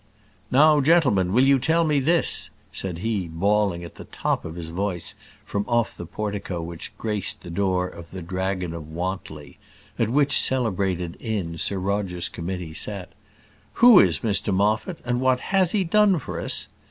"Now, 0.49 0.81
gentlemen, 0.81 1.31
will 1.31 1.45
you 1.45 1.59
tell 1.59 1.83
me 1.83 1.99
this," 1.99 2.49
said 2.71 2.97
he, 3.05 3.27
bawling 3.27 3.83
at 3.83 3.93
the 4.01 4.05
top 4.05 4.45
of 4.45 4.55
his 4.55 4.69
voice 4.69 5.13
from 5.45 5.63
off 5.67 5.95
the 5.95 6.07
portico 6.07 6.59
which 6.59 6.97
graced 6.97 7.43
the 7.43 7.51
door 7.51 7.87
of 7.87 8.09
the 8.09 8.23
Dragon 8.23 8.73
of 8.73 8.87
Wantley, 8.91 9.59
at 9.99 10.09
which 10.09 10.41
celebrated 10.41 11.17
inn 11.19 11.59
Sir 11.59 11.77
Roger's 11.77 12.29
committee 12.29 12.73
sat: 12.73 13.09
"Who 13.73 13.99
is 13.99 14.21
Mr 14.21 14.51
Moffat, 14.51 14.97
and 15.05 15.21
what 15.21 15.39
has 15.53 15.71
he 15.71 15.83
done 15.83 16.17
for 16.17 16.39
us? 16.41 16.67